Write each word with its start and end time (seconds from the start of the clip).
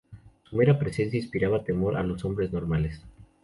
Su 0.49 0.55
mera 0.55 0.79
presencia 0.79 1.19
inspiraba 1.19 1.63
temor 1.63 1.95
a 1.95 2.01
los 2.01 2.25
hombres 2.25 2.51
normales. 2.51 3.03